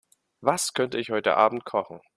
Was 0.39 0.73
könnte 0.73 0.97
ich 0.97 1.11
heute 1.11 1.37
Abend 1.37 1.63
kochen? 1.63 2.01